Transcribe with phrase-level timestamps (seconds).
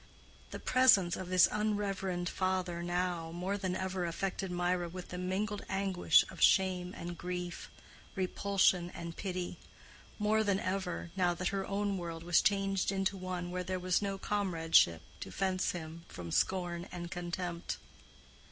[0.49, 5.63] The presence of this unreverend father now, more than ever, affected Mirah with the mingled
[5.69, 7.69] anguish of shame and grief,
[8.15, 13.63] repulsion and pity—more than ever, now that her own world was changed into one where
[13.63, 17.77] there was no comradeship to fence him from scorn and contempt.